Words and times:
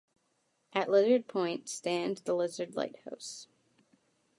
At 0.73 0.89
Lizard 0.89 1.27
Point 1.27 1.69
stands 1.69 2.21
the 2.21 2.33
Lizard 2.33 2.75
Lighthouse. 2.75 3.47